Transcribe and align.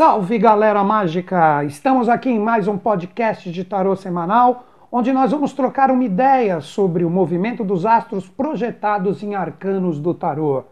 Salve 0.00 0.38
galera 0.38 0.82
mágica! 0.82 1.62
Estamos 1.62 2.08
aqui 2.08 2.30
em 2.30 2.38
mais 2.38 2.66
um 2.66 2.78
podcast 2.78 3.52
de 3.52 3.62
tarô 3.62 3.94
semanal, 3.94 4.64
onde 4.90 5.12
nós 5.12 5.30
vamos 5.30 5.52
trocar 5.52 5.90
uma 5.90 6.02
ideia 6.02 6.62
sobre 6.62 7.04
o 7.04 7.10
movimento 7.10 7.62
dos 7.62 7.84
astros 7.84 8.26
projetados 8.26 9.22
em 9.22 9.34
arcanos 9.34 10.00
do 10.00 10.14
tarô. 10.14 10.64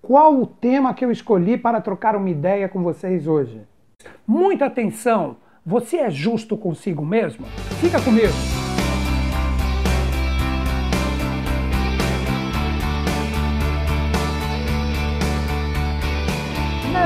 Qual 0.00 0.40
o 0.40 0.46
tema 0.46 0.94
que 0.94 1.04
eu 1.04 1.10
escolhi 1.10 1.58
para 1.58 1.80
trocar 1.80 2.14
uma 2.14 2.30
ideia 2.30 2.68
com 2.68 2.80
vocês 2.80 3.26
hoje? 3.26 3.60
Muita 4.24 4.66
atenção! 4.66 5.34
Você 5.66 5.96
é 5.96 6.08
justo 6.08 6.56
consigo 6.56 7.04
mesmo? 7.04 7.44
Fica 7.80 8.00
comigo! 8.00 8.65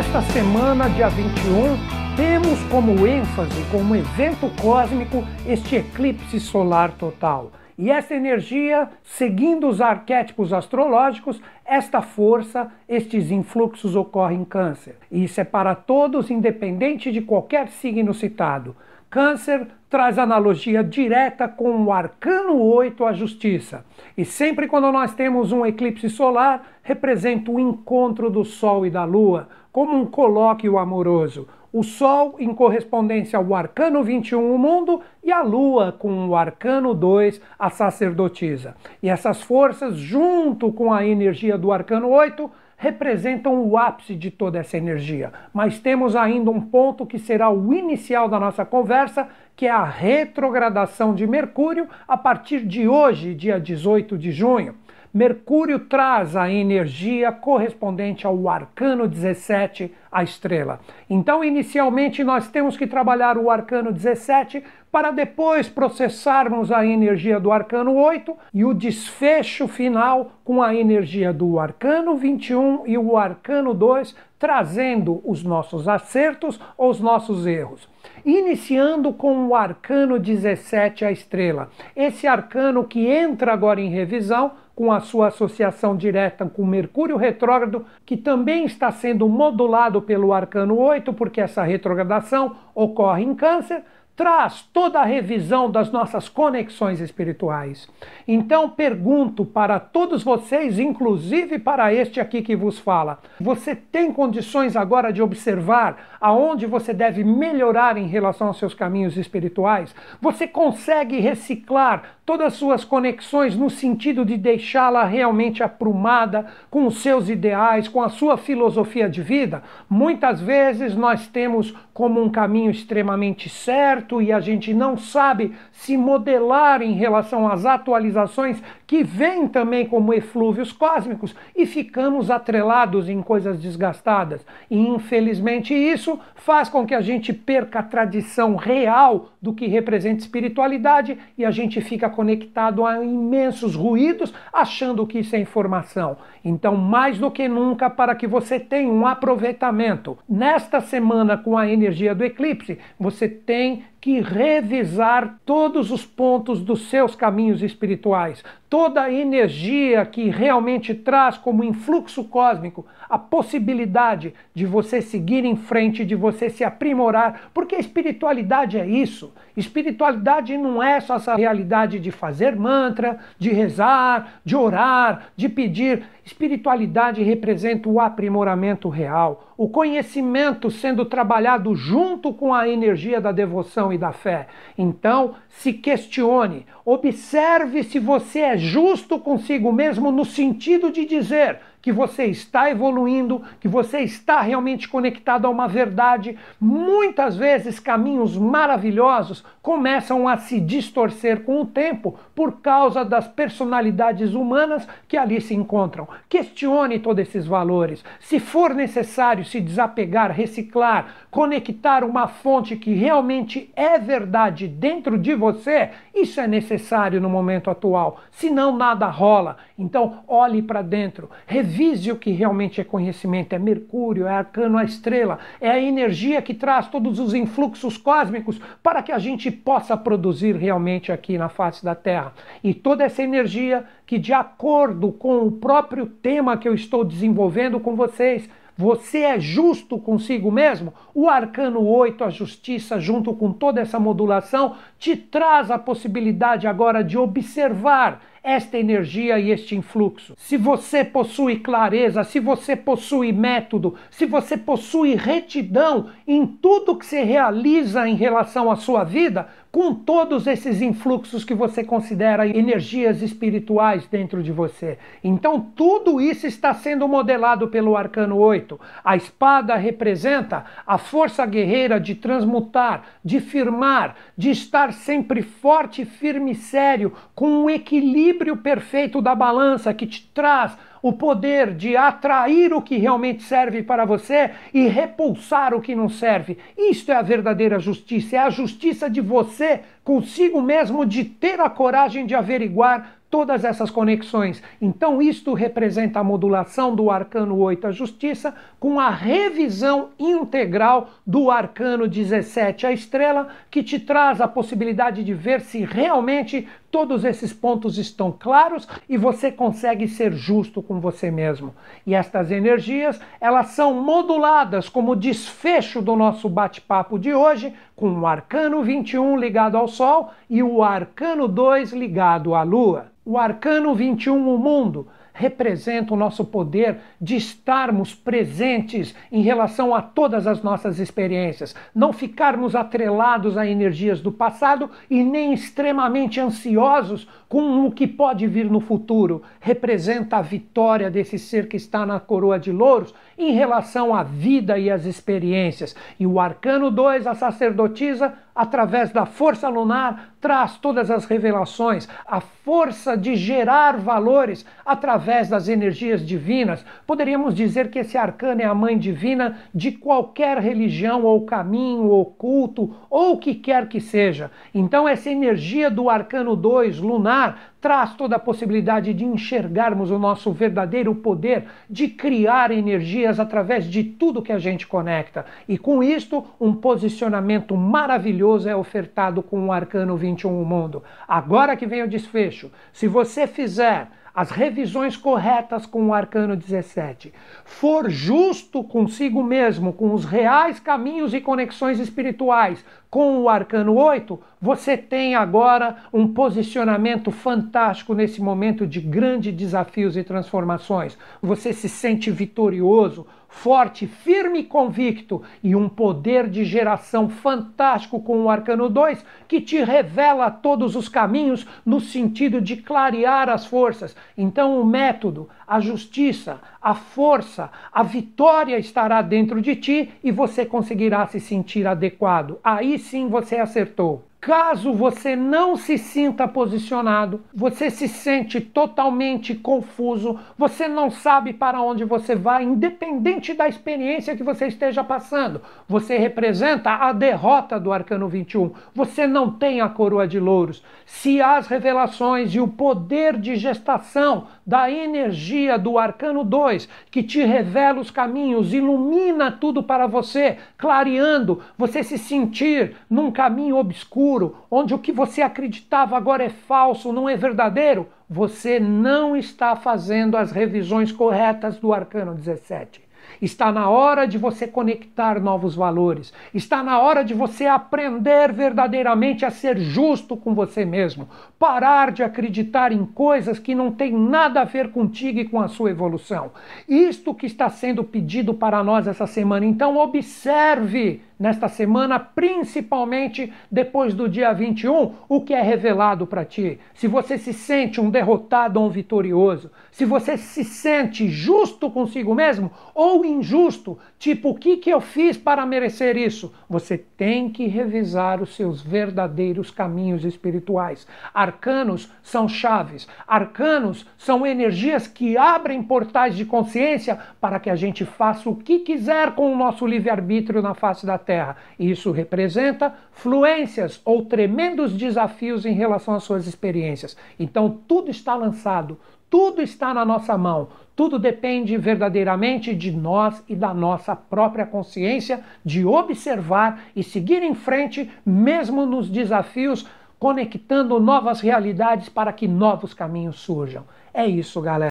Nesta 0.01 0.23
semana, 0.33 0.89
dia 0.89 1.11
21, 1.11 1.77
temos 2.17 2.63
como 2.71 3.07
ênfase, 3.07 3.63
como 3.71 3.95
evento 3.95 4.51
cósmico, 4.59 5.23
este 5.47 5.77
eclipse 5.77 6.41
solar 6.41 6.93
total. 6.93 7.53
E 7.77 7.91
essa 7.91 8.15
energia, 8.15 8.89
seguindo 9.05 9.69
os 9.69 9.79
arquétipos 9.79 10.55
astrológicos, 10.55 11.39
esta 11.67 12.01
força, 12.01 12.73
estes 12.89 13.31
influxos 13.31 13.95
ocorrem 13.95 14.41
em 14.41 14.45
Câncer. 14.47 14.97
E 15.13 15.25
isso 15.25 15.39
é 15.39 15.45
para 15.45 15.75
todos, 15.75 16.31
independente 16.31 17.13
de 17.13 17.21
qualquer 17.21 17.69
signo 17.69 18.15
citado. 18.15 18.75
Câncer 19.11 19.67
traz 19.91 20.19
analogia 20.19 20.85
direta 20.85 21.49
com 21.49 21.85
o 21.85 21.93
arcano 21.93 22.59
8, 22.59 23.05
a 23.05 23.13
justiça. 23.13 23.85
E 24.17 24.25
sempre 24.25 24.69
quando 24.69 24.91
nós 24.93 25.13
temos 25.13 25.51
um 25.51 25.67
eclipse 25.67 26.09
solar, 26.09 26.79
representa 26.83 27.51
o 27.51 27.59
encontro 27.59 28.31
do 28.31 28.45
Sol 28.45 28.87
e 28.87 28.91
da 28.91 29.05
Lua, 29.05 29.49
como 29.73 29.97
um 29.97 30.07
colóquio 30.07 30.79
amoroso. 30.79 31.47
O 31.73 31.85
Sol 31.85 32.35
em 32.41 32.53
correspondência 32.53 33.39
ao 33.39 33.55
arcano 33.55 34.03
21, 34.03 34.55
o 34.55 34.59
mundo, 34.59 35.01
e 35.23 35.31
a 35.31 35.41
Lua 35.41 35.95
com 35.97 36.29
o 36.29 36.35
arcano 36.35 36.93
2, 36.95 37.41
a 37.57 37.71
sacerdotisa. 37.71 38.75
E 39.01 39.09
essas 39.09 39.41
forças, 39.41 39.97
junto 39.97 40.73
com 40.73 40.93
a 40.93 41.07
energia 41.07 41.57
do 41.57 41.71
arcano 41.71 42.09
8, 42.09 42.51
representam 42.77 43.63
o 43.63 43.77
ápice 43.77 44.17
de 44.17 44.31
toda 44.31 44.59
essa 44.59 44.77
energia. 44.77 45.33
Mas 45.53 45.79
temos 45.79 46.17
ainda 46.17 46.51
um 46.51 46.61
ponto 46.61 47.05
que 47.07 47.19
será 47.19 47.51
o 47.51 47.75
inicial 47.75 48.27
da 48.27 48.41
nossa 48.41 48.65
conversa, 48.65 49.29
que 49.55 49.67
é 49.67 49.71
a 49.71 49.85
retrogradação 49.85 51.15
de 51.15 51.27
Mercúrio 51.27 51.87
a 52.09 52.17
partir 52.17 52.67
de 52.67 52.89
hoje, 52.89 53.35
dia 53.35 53.61
18 53.61 54.17
de 54.17 54.33
junho. 54.33 54.75
Mercúrio 55.13 55.81
traz 55.81 56.37
a 56.37 56.49
energia 56.49 57.33
correspondente 57.33 58.27
ao 58.27 58.49
arcano 58.49 59.09
17, 59.09 59.93
a 60.11 60.23
estrela. 60.23 60.81
Então, 61.09 61.45
inicialmente, 61.45 62.25
nós 62.25 62.49
temos 62.49 62.77
que 62.77 62.87
trabalhar 62.87 63.39
o 63.39 63.51
arcano 63.51 63.93
17 63.93 64.63
para 64.91 65.13
depois 65.13 65.69
processarmos 65.69 66.73
a 66.73 66.85
energia 66.85 67.39
do 67.39 67.53
arcano 67.53 67.95
8 67.95 68.37
e 68.53 68.65
o 68.65 68.75
desfecho 68.75 69.69
final 69.69 70.33
com 70.45 70.61
a 70.63 70.75
energia 70.75 71.33
do 71.33 71.61
arcano 71.61 72.17
21 72.17 72.87
e 72.87 72.99
o 72.99 73.17
arcano 73.17 73.73
2, 73.73 74.17
trazendo 74.37 75.21
os 75.25 75.45
nossos 75.45 75.87
acertos 75.87 76.59
ou 76.77 76.91
os 76.91 76.99
nossos 76.99 77.47
erros. 77.47 77.89
Iniciando 78.25 79.13
com 79.13 79.47
o 79.47 79.55
arcano 79.55 80.19
17, 80.19 81.05
a 81.05 81.13
estrela. 81.13 81.71
Esse 81.95 82.27
arcano 82.27 82.85
que 82.85 83.07
entra 83.07 83.53
agora 83.53 83.81
em 83.81 83.91
revisão 83.91 84.53
com 84.81 84.91
a 84.91 85.01
sua 85.01 85.29
associação 85.29 85.95
direta 85.95 86.47
com 86.47 86.65
Mercúrio 86.65 87.19
retrógrado, 87.19 87.85
que 88.07 88.17
também 88.17 88.65
está 88.65 88.91
sendo 88.91 89.29
modulado 89.29 90.00
pelo 90.01 90.33
arcano 90.33 90.77
8, 90.77 91.13
porque 91.13 91.41
essa 91.41 91.63
retrogradação 91.63 92.57
ocorre 92.75 93.23
em 93.23 93.35
Câncer 93.35 93.83
traz 94.21 94.69
toda 94.71 95.01
a 95.01 95.05
revisão 95.07 95.71
das 95.71 95.91
nossas 95.91 96.29
conexões 96.29 97.01
espirituais. 97.01 97.89
Então 98.29 98.69
pergunto 98.69 99.47
para 99.47 99.81
todos 99.81 100.23
vocês, 100.23 100.79
inclusive 100.79 101.59
para 101.59 101.95
este 101.95 102.21
aqui 102.21 102.43
que 102.43 102.55
vos 102.55 102.79
fala, 102.79 103.19
você 103.41 103.75
tem 103.75 104.13
condições 104.13 104.77
agora 104.77 105.11
de 105.11 105.23
observar 105.23 106.19
aonde 106.21 106.67
você 106.67 106.93
deve 106.93 107.25
melhorar 107.25 107.97
em 107.97 108.09
relação 108.09 108.49
aos 108.49 108.59
seus 108.59 108.75
caminhos 108.75 109.17
espirituais? 109.17 109.95
Você 110.21 110.47
consegue 110.47 111.19
reciclar 111.19 112.17
todas 112.31 112.53
as 112.53 112.55
suas 112.55 112.85
conexões 112.85 113.57
no 113.57 113.69
sentido 113.69 114.25
de 114.25 114.37
deixá-la 114.37 115.03
realmente 115.03 115.65
aprumada 115.65 116.47
com 116.71 116.87
os 116.87 117.03
seus 117.03 117.29
ideais, 117.29 117.89
com 117.89 118.01
a 118.01 118.09
sua 118.09 118.37
filosofia 118.37 119.09
de 119.09 119.21
vida? 119.21 119.65
Muitas 119.89 120.41
vezes 120.41 120.95
nós 120.95 121.27
temos 121.27 121.75
como 121.93 122.23
um 122.23 122.31
caminho 122.31 122.71
extremamente 122.71 123.49
certo 123.49 124.23
e 124.23 124.33
a 124.33 124.39
gente 124.39 124.73
não 124.73 124.97
sabe 124.97 125.53
se 125.73 125.97
modelar 125.97 126.83
em 126.83 126.93
relação 126.93 127.47
às 127.47 127.67
atualizações 127.67 128.63
que 128.87 129.03
vêm 129.03 129.47
também 129.47 129.85
como 129.85 130.15
eflúvios 130.15 130.73
cósmicos 130.73 131.35
e 131.55 131.67
ficamos 131.67 132.31
atrelados 132.31 133.09
em 133.09 133.21
coisas 133.21 133.61
desgastadas. 133.61 134.47
E 134.71 134.79
infelizmente 134.79 135.75
isso 135.75 136.19
faz 136.37 136.69
com 136.69 136.87
que 136.87 136.95
a 136.95 137.01
gente 137.01 137.33
perca 137.33 137.81
a 137.81 137.83
tradição 137.83 138.55
real 138.55 139.33
do 139.43 139.53
que 139.53 139.67
representa 139.67 140.21
espiritualidade 140.21 141.19
e 141.37 141.45
a 141.45 141.51
gente 141.51 141.81
fica 141.81 142.09
conectado 142.21 142.85
a 142.85 143.03
imensos 143.03 143.75
ruídos 143.75 144.35
achando 144.53 145.07
que 145.07 145.21
isso 145.21 145.35
é 145.35 145.39
informação. 145.39 146.19
Então, 146.45 146.77
mais 146.77 147.19
do 147.19 147.31
que 147.31 147.49
nunca, 147.49 147.89
para 147.89 148.15
que 148.15 148.27
você 148.27 148.61
tenha 148.61 148.93
um 148.93 149.07
aproveitamento 149.07 150.19
nesta 150.29 150.83
semana 150.83 151.39
com 151.39 151.57
a 151.57 151.67
energia 151.67 152.15
do 152.15 152.23
eclipse, 152.23 152.79
você 152.99 153.27
tem 153.27 153.85
que 154.01 154.21
revisar 154.21 155.39
todos 155.45 155.91
os 155.91 156.07
pontos 156.07 156.63
dos 156.63 156.89
seus 156.89 157.15
caminhos 157.15 157.63
espirituais, 157.63 158.43
toda 158.71 159.03
a 159.03 159.13
energia 159.13 160.07
que 160.07 160.31
realmente 160.31 160.95
traz 160.95 161.37
como 161.37 161.65
influxo 161.65 162.25
cósmico 162.25 162.87
a 163.11 163.19
possibilidade 163.19 164.33
de 164.55 164.65
você 164.65 165.03
seguir 165.03 165.45
em 165.45 165.57
frente, 165.57 166.05
de 166.05 166.15
você 166.15 166.49
se 166.49 166.63
aprimorar, 166.63 167.51
porque 167.53 167.75
a 167.75 167.81
espiritualidade 167.81 168.79
é 168.79 168.87
isso. 168.87 169.35
Espiritualidade 169.57 170.57
não 170.57 170.81
é 170.81 171.01
só 171.01 171.17
essa 171.17 171.35
realidade 171.35 171.99
de 171.99 172.13
fazer 172.13 172.55
mantra, 172.55 173.19
de 173.37 173.51
rezar, 173.51 174.41
de 174.45 174.55
orar, 174.55 175.27
de 175.37 175.49
pedir. 175.49 176.05
Espiritualidade 176.25 177.25
representa 177.25 177.89
o 177.89 177.99
aprimoramento 177.99 178.89
real, 178.89 179.53
o 179.57 179.69
conhecimento 179.69 180.71
sendo 180.71 181.05
trabalhado 181.05 181.75
junto 181.75 182.33
com 182.33 182.55
a 182.55 182.69
energia 182.69 183.21
da 183.21 183.33
devoção 183.33 183.90
e 183.93 183.99
da 183.99 184.13
fé. 184.13 184.49
Então, 184.77 185.35
se 185.49 185.73
questione, 185.73 186.67
observe 186.85 187.83
se 187.83 187.99
você 187.99 188.41
é 188.41 188.57
justo 188.57 189.19
consigo 189.19 189.73
mesmo 189.73 190.11
no 190.11 190.25
sentido 190.25 190.91
de 190.91 191.05
dizer 191.05 191.59
que 191.83 191.93
você 191.93 192.25
está 192.27 192.71
evoluindo, 192.71 193.43
que 193.61 193.69
você 193.69 194.01
está 194.01 194.41
realmente 194.41 194.89
conectado 194.89 195.47
a 195.47 195.51
uma 195.51 195.67
verdade. 195.67 196.37
Muitas 196.61 197.37
vezes 197.37 197.81
caminhos 197.81 198.37
maravilhosos 198.37 199.45
começam 199.63 200.29
a 200.29 200.37
se 200.37 200.61
distorcer 200.61 201.43
com 201.43 201.61
o 201.61 201.67
tempo 201.67 202.19
por 202.35 202.61
causa 202.61 203.05
das 203.05 203.27
personalidades 203.29 204.35
humanas 204.35 204.87
que 205.09 205.17
ali 205.17 205.41
se 205.41 205.55
encontram. 205.55 206.09
Questione 206.29 206.99
todos 206.99 207.23
esses 207.23 207.47
valores. 207.47 208.05
Se 208.19 208.39
for 208.39 208.75
necessário 208.75 209.45
se 209.45 209.61
desapegar, 209.61 210.33
reciclar, 210.33 211.27
conectar 211.31 212.05
uma 212.05 212.29
fonte 212.29 212.77
que 212.77 212.93
realmente 212.95 213.71
é 213.75 213.99
verdade 213.99 214.67
dentro 214.67 215.19
de 215.19 215.35
você, 215.35 215.91
isso 216.15 216.41
é 216.41 216.47
necessário 216.47 217.21
no 217.21 217.29
momento 217.29 217.71
atual. 217.71 218.21
Senão 218.31 218.77
nada 218.77 219.07
rola. 219.07 219.57
Então 219.79 220.23
olhe 220.27 220.63
para 220.63 220.83
dentro, 220.83 221.31
revise 221.71 222.11
o 222.11 222.17
que 222.17 222.33
realmente 222.33 222.81
é 222.81 222.85
conhecimento. 222.85 223.53
É 223.53 223.59
Mercúrio, 223.59 224.27
é 224.27 224.33
arcano, 224.33 224.77
a 224.77 224.85
estrela, 224.85 225.39
é 225.61 225.71
a 225.71 225.81
energia 225.81 226.43
que 226.43 226.53
traz 226.53 226.89
todos 226.89 227.21
os 227.21 227.33
influxos 227.33 227.97
cósmicos 227.97 228.61
para 228.83 229.03
que 229.03 229.13
a 229.13 229.19
gente 229.19 229.51
possa 229.51 229.97
produzir 229.97 230.57
realmente 230.57 231.13
aqui 231.13 231.39
na 231.39 231.49
face 231.49 231.85
da 231.85 231.95
Terra. 231.95 232.35
E 232.63 232.75
toda 232.75 233.05
essa 233.05 233.23
energia 233.23 233.85
que, 234.05 234.19
de 234.19 234.33
acordo 234.33 235.13
com 235.13 235.47
o 235.47 235.53
próprio 235.53 236.07
tema 236.07 236.57
que 236.57 236.69
eu 236.69 236.75
estou 236.75 237.05
desenvolvendo 237.05 237.79
com 237.79 237.95
vocês, 237.95 238.49
você 238.77 239.19
é 239.19 239.39
justo 239.39 239.99
consigo 239.99 240.51
mesmo? 240.51 240.93
O 241.15 241.29
arcano 241.29 241.87
8, 241.87 242.25
a 242.25 242.31
justiça, 242.31 242.99
junto 242.99 243.33
com 243.35 243.53
toda 243.53 243.81
essa 243.81 244.01
modulação, 244.01 244.75
te 244.99 245.15
traz 245.15 245.71
a 245.71 245.79
possibilidade 245.79 246.67
agora 246.67 247.05
de 247.05 247.17
observar 247.17 248.23
esta 248.43 248.79
energia 248.79 249.39
e 249.39 249.51
este 249.51 249.77
influxo. 249.77 250.35
Se 250.37 250.57
você 250.57 251.05
possui 251.05 251.57
clareza, 251.57 252.25
se 252.25 252.41
você 252.41 252.75
possui 252.75 253.33
método, 253.33 253.95
se 254.11 254.27
você 254.27 254.57
possui 254.57 255.15
retidão 255.15 256.11
em 256.27 256.47
tudo 256.47 256.97
que 256.97 257.07
se 257.07 257.23
realiza 257.23 258.09
em 258.09 258.15
relação 258.15 258.71
à 258.71 258.77
sua 258.77 259.05
vida, 259.05 259.49
com 259.73 259.95
todos 259.95 260.47
esses 260.47 260.83
influxos 260.83 261.45
que 261.45 261.55
você 261.55 261.85
considera 261.85 262.47
energias 262.47 263.23
espirituais 263.23 264.07
dentro 264.09 264.43
de 264.43 264.51
você. 264.51 264.99
Então, 265.23 265.61
tudo 265.61 266.21
isso 266.21 266.47
está 266.47 266.75
sendo 266.75 267.07
modelado 267.07 267.69
pelo 267.69 267.97
arcano 267.97 268.37
8. 268.37 268.81
A 269.05 269.17
espada 269.17 269.77
representa 269.77 270.65
a 270.85 270.99
força 270.99 271.47
guerreira 271.47 272.01
de 272.01 272.17
transmutar, 272.17 273.05
de 273.25 273.41
firmar, 273.41 274.17
de 274.37 274.51
estar 274.51 274.93
sempre 274.93 275.41
forte, 275.43 276.05
firme 276.05 276.53
e 276.53 276.57
sério, 276.57 277.13
com 277.35 277.49
um 277.49 277.71
equilíbrio 277.71 278.57
perfeito 278.57 279.23
da 279.23 279.35
balança 279.35 279.95
que 279.95 280.07
te 280.07 280.29
traz 280.35 280.77
o 281.03 281.13
poder 281.13 281.75
de 281.75 281.97
atrair 281.97 282.73
o 282.73 282.83
que 282.83 282.97
realmente 282.97 283.43
serve 283.43 283.83
para 283.83 284.05
você 284.05 284.51
e 284.73 284.87
repulsar 284.87 285.75
o 285.75 285.81
que 285.81 285.95
não 285.95 286.09
serve. 286.09 286.59
Isto 286.77 287.13
é 287.13 287.17
a 287.17 287.23
verdadeira 287.23 287.79
justiça, 287.79 288.37
é 288.37 288.39
a 288.39 288.51
justiça 288.51 289.09
de 289.09 289.21
você 289.21 289.81
consigo 290.05 290.61
mesmo 290.61 291.07
de 291.07 291.25
ter 291.25 291.61
a 291.61 291.71
coragem 291.71 292.27
de 292.27 292.35
averiguar 292.35 293.21
todas 293.31 293.65
essas 293.65 293.91
conexões. 293.91 294.61
Então, 294.83 295.23
isto 295.23 295.55
representa 295.55 296.19
a 296.19 296.25
modulação 296.25 296.95
do 296.95 297.11
arcano 297.11 297.57
8, 297.59 297.87
a 297.87 297.93
justiça, 297.93 298.53
com 298.79 298.99
a 298.99 299.09
revisão 299.09 300.09
integral 300.19 301.11
do 301.25 301.49
arcano 301.49 302.09
17, 302.09 302.87
a 302.87 302.93
estrela, 302.93 303.49
que 303.71 303.85
te 303.85 304.01
traz 304.01 304.41
a 304.41 304.49
possibilidade 304.49 305.23
de 305.23 305.33
ver 305.33 305.61
se 305.61 305.85
realmente 305.85 306.67
todos 306.91 307.25
esses 307.25 307.53
pontos 307.53 307.99
estão 307.99 308.33
claros 308.33 308.89
e 309.09 309.17
você 309.17 309.51
consegue 309.51 310.09
ser 310.09 310.33
justo 310.33 310.83
com 310.83 311.01
você 311.01 311.31
mesmo. 311.31 311.75
E 312.07 312.15
estas 312.15 312.51
energias, 312.51 313.21
elas 313.41 313.69
são 313.69 313.95
moduladas 313.95 314.89
como 314.89 315.15
desfecho 315.15 316.03
do 316.03 316.17
nosso 316.17 316.49
bate-papo 316.49 317.19
de 317.19 317.33
hoje, 317.33 317.73
com 317.95 318.13
o 318.21 318.27
arcano 318.27 318.83
21 318.83 319.37
ligado 319.37 319.77
ao 319.77 319.87
Sol 319.87 320.31
e 320.49 320.63
o 320.63 320.83
arcano 320.83 321.47
2 321.47 321.93
ligado 321.93 322.55
à 322.55 322.63
Lua. 322.63 323.07
O 323.25 323.39
arcano 323.39 323.95
21, 323.95 324.35
o 324.35 324.59
mundo, 324.59 325.07
representa 325.41 326.13
o 326.13 326.17
nosso 326.17 326.45
poder 326.45 326.99
de 327.19 327.35
estarmos 327.35 328.15
presentes 328.15 329.15
em 329.33 329.41
relação 329.41 329.95
a 329.95 330.03
todas 330.03 330.47
as 330.47 330.63
nossas 330.63 330.99
experiências, 330.99 331.75
não 331.95 332.13
ficarmos 332.13 332.77
atrelados 332.77 333.57
a 333.57 333.67
energias 333.67 334.21
do 334.21 334.31
passado 334.31 334.91
e 335.09 335.25
nem 335.25 335.55
extremamente 335.55 336.39
ansiosos 336.39 337.27
com 337.49 337.87
o 337.87 337.91
que 337.91 338.07
pode 338.07 338.47
vir 338.47 338.71
no 338.71 338.81
futuro. 338.81 339.43
Representa 339.59 340.37
a 340.37 340.43
vitória 340.43 341.11
desse 341.11 341.39
ser 341.39 341.69
que 341.69 341.77
está 341.77 342.05
na 342.05 342.21
coroa 342.21 342.59
de 342.59 342.71
louros 342.71 343.15
em 343.41 343.53
relação 343.53 344.15
à 344.15 344.23
vida 344.23 344.79
e 344.79 344.91
às 344.91 345.07
experiências. 345.07 345.97
E 346.19 346.27
o 346.27 346.39
arcano 346.39 346.91
2, 346.91 347.27
a 347.27 347.35
sacerdotisa, 347.35 348.35
através 348.55 349.11
da 349.11 349.25
força 349.25 349.69
lunar, 349.69 350.35
traz 350.41 350.77
todas 350.77 351.11
as 351.11 351.25
revelações, 351.25 352.07
a 352.27 352.41
força 352.41 353.17
de 353.17 353.37
gerar 353.37 353.97
valores 353.97 354.67
através 354.85 355.49
das 355.49 355.69
energias 355.69 356.27
divinas. 356.27 356.85
Poderíamos 357.07 357.55
dizer 357.55 357.91
que 357.91 358.01
esse 358.01 358.19
arcano 358.19 358.61
é 358.61 358.65
a 358.65 358.75
mãe 358.75 358.99
divina 358.99 359.59
de 359.75 359.93
qualquer 359.93 360.59
religião 360.59 361.25
ou 361.25 361.47
caminho 361.47 362.09
ou 362.09 362.27
culto 362.27 362.95
ou 363.09 363.33
o 363.33 363.39
que 363.39 363.55
quer 363.55 363.89
que 363.89 364.01
seja. 364.01 364.51
Então, 364.75 365.09
essa 365.09 365.31
energia 365.31 365.91
do 365.91 366.11
arcano 366.11 366.55
2 366.55 366.99
lunar 366.99 367.71
traz 367.81 368.15
toda 368.15 368.37
a 368.37 368.39
possibilidade 368.39 369.15
de 369.15 369.25
enxergarmos 369.25 370.11
o 370.11 370.19
nosso 370.19 370.53
verdadeiro 370.53 371.15
poder 371.15 371.65
de 371.89 372.09
criar 372.09 372.71
energias 372.71 373.41
através 373.41 373.87
de 373.87 374.05
tudo 374.05 374.43
que 374.43 374.53
a 374.53 374.59
gente 374.59 374.87
conecta. 374.87 375.47
E 375.69 375.79
com 375.79 376.03
isto, 376.03 376.45
um 376.61 376.75
posicionamento 376.75 377.77
maravilhoso 377.77 378.69
é 378.69 378.77
ofertado 378.77 379.43
com 379.43 379.67
o 379.67 379.73
Arcano 379.73 380.17
21 380.17 380.65
Mundo. 380.65 381.03
Agora 381.27 381.77
que 381.77 381.87
vem 381.87 382.03
o 382.03 382.09
desfecho, 382.09 382.71
se 382.93 383.09
você 383.09 383.47
fizer 383.47 384.09
as 384.35 384.51
revisões 384.51 385.17
corretas 385.17 385.87
com 385.87 386.07
o 386.07 386.15
arcano 386.15 386.57
17, 386.57 387.33
for 387.65 388.09
justo 388.09 388.85
consigo 388.85 389.43
mesmo, 389.43 389.93
com 389.93 390.15
os 390.15 390.25
reais 390.25 390.79
caminhos 390.79 391.35
e 391.35 391.41
conexões 391.41 391.99
espirituais, 391.99 392.85
com 393.11 393.39
o 393.41 393.49
arcano 393.49 393.95
8, 393.95 394.41
você 394.61 394.97
tem 394.97 395.35
agora 395.35 395.97
um 396.13 396.29
posicionamento 396.29 397.33
fantástico 397.33 398.15
nesse 398.15 398.41
momento 398.41 398.87
de 398.87 399.01
grandes 399.01 399.53
desafios 399.53 400.17
e 400.17 400.23
transformações. 400.23 401.19
Você 401.43 401.73
se 401.73 401.89
sente 401.89 402.31
vitorioso, 402.31 403.27
forte, 403.51 404.07
firme 404.07 404.61
e 404.61 404.65
convicto, 404.65 405.43
e 405.63 405.77
um 405.77 405.89
poder 405.89 406.49
de 406.49 406.65
geração 406.65 407.29
fantástico 407.29 408.23
com 408.23 408.45
o 408.45 408.49
Arcano 408.49 408.89
2 408.89 409.25
que 409.47 409.61
te 409.61 409.83
revela 409.83 410.51
todos 410.51 410.97
os 410.97 411.09
caminhos 411.09 411.67
no 411.85 412.01
sentido 412.01 412.61
de 412.61 412.77
clarear 412.77 413.49
as 413.51 413.67
forças. 413.67 414.17
Então, 414.39 414.81
o 414.81 414.87
método, 414.87 415.49
a 415.67 415.81
justiça, 415.81 416.61
a 416.81 416.95
força, 416.95 417.71
a 417.93 418.03
vitória 418.03 418.79
estará 418.79 419.21
dentro 419.21 419.61
de 419.61 419.77
ti 419.77 420.11
e 420.23 420.31
você 420.31 420.65
conseguirá 420.65 421.27
se 421.27 421.41
sentir 421.41 421.87
adequado. 421.87 422.59
Aí 422.65 422.99
sim 422.99 423.29
você 423.29 423.57
acertou. 423.57 424.30
Caso 424.41 424.95
você 424.95 425.37
não 425.37 425.77
se 425.77 425.99
sinta 425.99 426.49
posicionado, 426.49 427.43
você 427.53 427.91
se 427.91 428.09
sente 428.09 428.59
totalmente 428.59 429.55
confuso, 429.55 430.41
você 430.57 430.89
não 430.89 431.11
sabe 431.11 431.53
para 431.53 431.83
onde 431.83 432.07
você 432.07 432.35
vai, 432.35 432.65
independente 432.65 433.53
da 433.53 433.69
experiência 433.69 434.35
que 434.35 434.43
você 434.43 434.69
esteja 434.69 435.05
passando. 435.05 435.61
Você 435.87 436.17
representa 436.17 436.91
a 436.91 437.13
derrota 437.13 437.79
do 437.79 437.93
Arcano 437.93 438.29
21. 438.29 438.73
Você 438.95 439.27
não 439.27 439.53
tem 439.53 439.83
a 439.83 439.91
coroa 439.91 440.27
de 440.27 440.41
louros. 440.41 440.83
Se 441.05 441.43
as 441.43 441.67
revelações 441.67 442.55
e 442.55 442.61
o 442.61 442.69
poder 442.69 443.37
de 443.37 443.57
gestação 443.57 444.47
da 444.67 444.91
energia 444.91 445.79
do 445.79 445.99
Arcano 445.99 446.45
2, 446.45 446.89
que 447.11 447.23
te 447.23 447.43
revela 447.43 448.01
os 448.01 448.11
caminhos, 448.11 448.73
ilumina 448.73 449.53
tudo 449.53 449.83
para 449.83 450.07
você, 450.07 450.57
clareando, 450.79 451.61
você 451.77 452.03
se 452.03 452.17
sentir 452.17 452.97
num 453.11 453.31
caminho 453.31 453.77
obscuro 453.77 454.30
onde 454.71 454.95
o 454.95 454.99
que 454.99 455.13
você 455.13 455.43
acreditava 455.43 456.17
agora 456.17 456.45
é 456.45 456.49
falso, 456.49 457.13
não 457.13 457.29
é 457.29 457.37
verdadeiro, 457.37 458.09
você 458.29 458.79
não 458.79 459.37
está 459.37 459.75
fazendo 459.75 460.37
as 460.37 460.53
revisões 460.53 461.11
corretas 461.11 461.79
do 461.79 461.93
Arcano 461.93 462.35
17. 462.35 463.11
Está 463.41 463.73
na 463.73 463.89
hora 463.89 464.27
de 464.27 464.37
você 464.37 464.67
conectar 464.67 465.41
novos 465.41 465.75
valores. 465.75 466.33
Está 466.53 466.83
na 466.83 466.99
hora 466.99 467.25
de 467.25 467.33
você 467.33 467.67
aprender 467.67 468.53
verdadeiramente 468.53 469.45
a 469.45 469.51
ser 469.51 469.79
justo 469.79 470.37
com 470.37 470.55
você 470.55 470.85
mesmo. 470.85 471.29
Parar 471.61 472.11
de 472.11 472.23
acreditar 472.23 472.91
em 472.91 473.05
coisas 473.05 473.59
que 473.59 473.75
não 473.75 473.93
têm 473.93 474.15
nada 474.15 474.63
a 474.63 474.65
ver 474.65 474.91
contigo 474.91 475.39
e 475.39 475.45
com 475.45 475.61
a 475.61 475.69
sua 475.69 475.91
evolução. 475.91 476.53
Isto 476.89 477.35
que 477.35 477.45
está 477.45 477.69
sendo 477.69 478.03
pedido 478.03 478.55
para 478.55 478.83
nós 478.83 479.07
essa 479.07 479.27
semana. 479.27 479.67
Então, 479.67 479.99
observe 479.99 481.21
nesta 481.41 481.69
semana, 481.69 482.21
principalmente 482.21 483.51
depois 483.71 484.13
do 484.13 484.29
dia 484.29 484.53
21, 484.53 485.15
o 485.27 485.41
que 485.41 485.55
é 485.55 485.63
revelado 485.63 486.27
para 486.27 486.45
ti. 486.45 486.79
Se 486.93 487.09
você 487.09 487.39
se 487.39 487.55
sente 487.55 487.99
um 487.99 488.11
derrotado 488.11 488.79
ou 488.79 488.87
um 488.87 488.91
vitorioso, 488.91 489.71
se 489.91 490.05
você 490.05 490.37
se 490.37 490.63
sente 490.63 491.29
justo 491.29 491.91
consigo 491.91 492.35
mesmo 492.35 492.71
ou 492.95 493.25
injusto, 493.25 493.99
tipo, 494.19 494.51
o 494.51 494.55
que, 494.55 494.77
que 494.77 494.91
eu 494.91 495.01
fiz 495.01 495.39
para 495.39 495.65
merecer 495.65 496.15
isso? 496.15 496.53
Você 496.69 496.99
tem 496.99 497.49
que 497.49 497.67
revisar 497.67 498.43
os 498.43 498.55
seus 498.55 498.83
verdadeiros 498.83 499.71
caminhos 499.71 500.27
espirituais. 500.27 501.07
Arcanos 501.51 502.09
são 502.23 502.49
chaves, 502.49 503.09
arcanos 503.27 504.07
são 504.17 504.47
energias 504.47 505.09
que 505.09 505.37
abrem 505.37 505.83
portais 505.83 506.37
de 506.37 506.45
consciência 506.45 507.19
para 507.41 507.59
que 507.59 507.69
a 507.69 507.75
gente 507.75 508.05
faça 508.05 508.49
o 508.49 508.55
que 508.55 508.79
quiser 508.79 509.33
com 509.35 509.53
o 509.53 509.57
nosso 509.57 509.85
livre-arbítrio 509.85 510.63
na 510.63 510.75
face 510.75 511.05
da 511.05 511.19
Terra. 511.19 511.57
Isso 511.77 512.13
representa 512.13 512.95
fluências 513.11 514.01
ou 514.05 514.25
tremendos 514.25 514.93
desafios 514.93 515.67
em 515.67 515.73
relação 515.73 516.15
às 516.15 516.23
suas 516.23 516.47
experiências. 516.47 517.17
Então, 517.37 517.81
tudo 517.89 518.13
está 518.13 518.37
lançado, 518.37 518.97
tudo 519.29 519.61
está 519.61 519.93
na 519.93 520.05
nossa 520.05 520.39
mão. 520.39 520.69
Tudo 520.95 521.19
depende 521.19 521.77
verdadeiramente 521.79 522.75
de 522.75 522.93
nós 522.93 523.43
e 523.49 523.57
da 523.57 523.73
nossa 523.73 524.15
própria 524.15 524.67
consciência 524.67 525.41
de 525.65 525.87
observar 525.87 526.83
e 526.95 527.03
seguir 527.03 527.43
em 527.43 527.55
frente, 527.55 528.11
mesmo 528.25 528.85
nos 528.85 529.09
desafios, 529.09 529.87
conectando 530.21 531.01
novas 531.01 531.41
realidades 531.41 532.09
para 532.11 532.31
que 532.33 532.47
novos 532.47 532.93
caminhos 532.93 533.41
surjam. 533.41 533.85
É 534.13 534.27
isso, 534.27 534.61
galera. 534.61 534.91